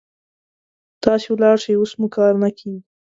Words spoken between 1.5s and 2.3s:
شئ، اوس مو